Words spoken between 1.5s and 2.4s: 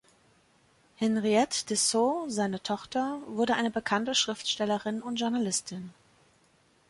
Dessaulles,